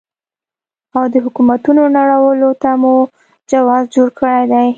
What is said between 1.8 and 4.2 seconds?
نړولو ته مو جواز جوړ